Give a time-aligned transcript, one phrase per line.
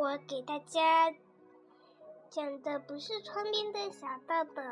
[0.00, 1.14] 我给大家
[2.30, 4.62] 讲的不是窗边的小豆豆，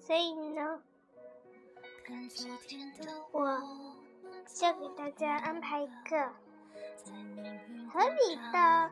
[0.00, 0.82] 所以呢，
[3.30, 3.60] 我
[4.46, 6.32] 就给大家安排一个
[7.92, 8.90] 合理的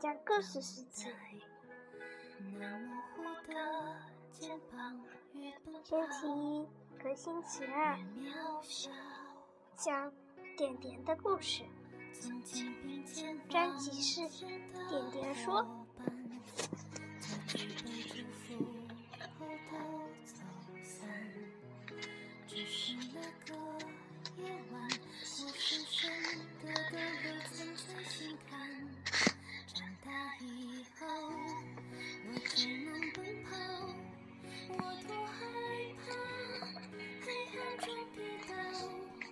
[0.00, 1.14] 讲故事时间。
[5.84, 6.66] 星期一
[7.02, 7.98] 和星期二
[9.76, 10.10] 讲
[10.56, 11.64] 点点的故事。
[13.48, 14.20] 专辑是
[14.88, 15.66] 点点说。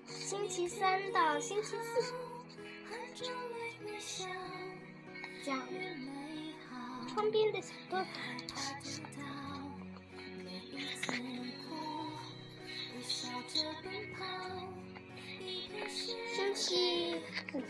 [0.09, 2.36] 星期三到星期四。
[5.47, 5.57] 讲
[7.07, 8.05] 窗边的小豆豆。
[16.35, 17.15] 星期
[17.55, 17.63] 五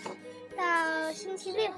[0.56, 1.70] 到星期六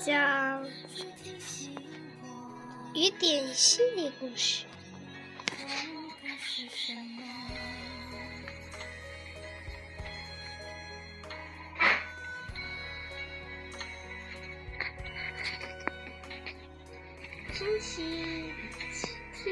[0.00, 0.64] 讲
[2.94, 4.64] 雨点系列故事。
[17.56, 18.52] 星期
[19.32, 19.42] 天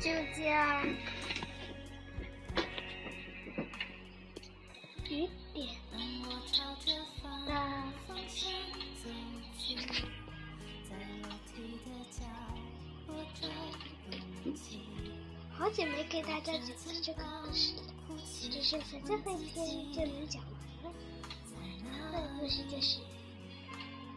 [0.00, 0.42] 就叫
[5.08, 5.96] 雨点的
[15.56, 16.60] 好久没给大家讲
[17.00, 20.92] 这个故事了，只剩下最后一天就能讲完了。
[22.10, 22.98] 这个故事就是。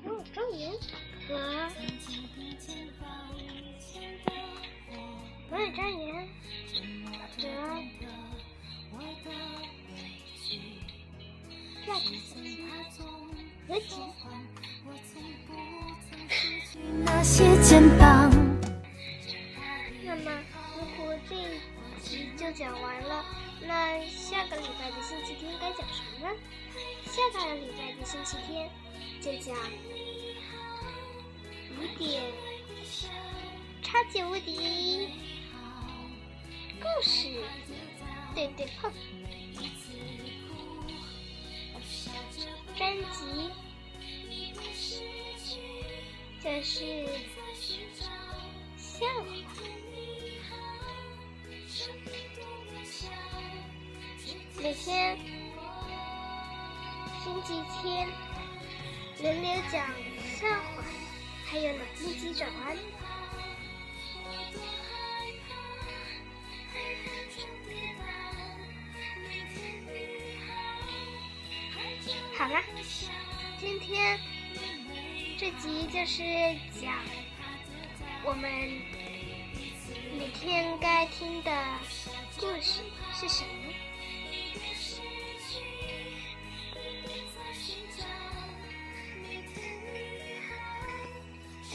[0.06, 0.72] 哦，庄园
[1.28, 1.30] 和
[5.50, 6.00] 摩尔庄园
[7.36, 7.48] 和
[11.88, 12.30] 亚比斯
[13.68, 13.90] 和几。
[20.06, 20.28] 那么，
[20.76, 21.00] 如果
[21.30, 21.79] 这一集
[22.38, 23.26] 就讲完了，
[23.62, 26.36] 那下个礼拜的星期天该讲什么呢？
[27.06, 28.70] 下个礼拜的星期天。
[29.22, 29.54] 就讲
[31.78, 32.24] 雨点
[33.84, 35.10] 超级无敌
[36.80, 37.44] 故事，
[38.34, 38.90] 对对碰
[42.78, 43.52] 专辑
[46.42, 47.06] 就是
[48.78, 49.49] 笑话。
[54.62, 55.18] 每天
[57.24, 58.08] 星期天。
[59.22, 59.86] 轮流讲
[60.38, 60.84] 笑话，
[61.46, 62.78] 还有脑筋急转弯。
[72.38, 72.64] 好啦，
[73.60, 74.18] 今天
[75.38, 76.24] 这集就是
[76.82, 76.94] 讲
[78.24, 78.50] 我们
[80.18, 81.52] 每天该听的
[82.40, 82.82] 故事
[83.14, 83.74] 是什么。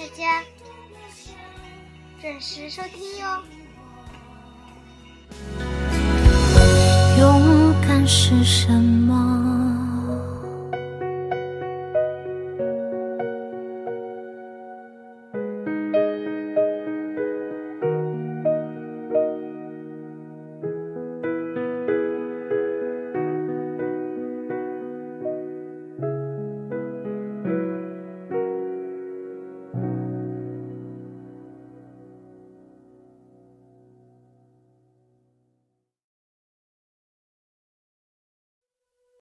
[0.05, 0.43] 大家
[2.21, 3.43] 准时收听哟。
[7.19, 9.34] 勇敢是什么？